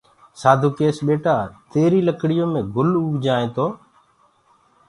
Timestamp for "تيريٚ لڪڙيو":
1.71-2.45